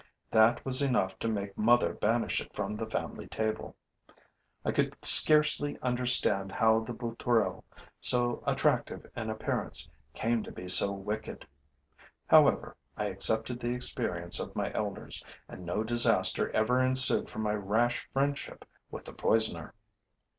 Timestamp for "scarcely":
5.05-5.77